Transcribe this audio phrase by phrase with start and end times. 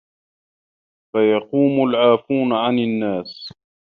[1.15, 3.53] فَيَقُومُ الْعَافُونَ عَنْ النَّاسِ